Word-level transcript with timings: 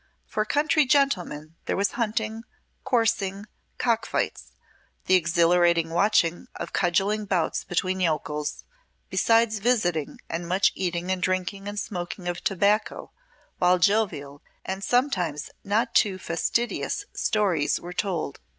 For 0.25 0.45
country 0.45 0.87
gentlemen 0.87 1.57
there 1.67 1.77
was 1.77 1.91
hunting, 1.91 2.41
coursing, 2.83 3.45
cock 3.77 4.07
fights, 4.07 4.53
the 5.05 5.13
exhilarating 5.13 5.91
watching 5.91 6.47
of 6.55 6.73
cudgelling 6.73 7.25
bouts 7.25 7.63
between 7.63 7.99
yokels, 7.99 8.63
besides 9.11 9.59
visiting, 9.59 10.17
and 10.27 10.47
much 10.47 10.71
eating 10.73 11.11
and 11.11 11.21
drinking 11.21 11.67
and 11.67 11.79
smoking 11.79 12.27
of 12.27 12.43
tobacco 12.43 13.11
while 13.59 13.77
jovial, 13.77 14.41
and 14.65 14.83
sometimes 14.83 15.51
not 15.63 15.93
too 15.93 16.17
fastidious 16.17 17.05
stories 17.13 17.79
were 17.79 17.93
told. 17.93 18.39